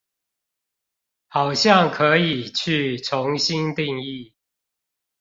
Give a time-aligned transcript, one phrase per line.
[1.27, 4.33] 好像可以去重新定義